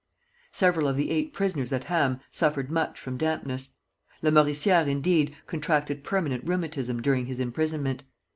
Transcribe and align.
Several 0.51 0.87
of 0.87 0.95
the 0.97 1.11
eight 1.11 1.31
prisoners 1.31 1.71
at 1.71 1.83
Ham 1.83 2.21
suffered 2.31 2.71
much 2.71 2.99
from 2.99 3.17
dampness. 3.17 3.75
Lamoricière, 4.23 4.87
indeed, 4.87 5.35
contracted 5.45 6.03
permanent 6.03 6.43
rheumatism 6.43 7.03
during 7.03 7.27
his 7.27 7.39
imprisonment. 7.39 8.01